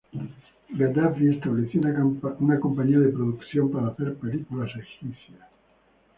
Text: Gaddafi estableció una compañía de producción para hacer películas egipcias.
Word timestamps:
Gaddafi 0.77 1.27
estableció 1.29 1.79
una 2.39 2.59
compañía 2.59 2.97
de 2.97 3.09
producción 3.11 3.69
para 3.69 3.89
hacer 3.89 4.15
películas 4.15 4.71
egipcias. 4.75 5.43